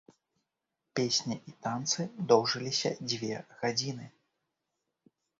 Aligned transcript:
Песні 0.99 1.35
і 1.51 1.51
танцы 1.65 2.05
доўжыліся 2.31 2.91
дзве 3.11 3.37
гадзіны. 3.59 4.07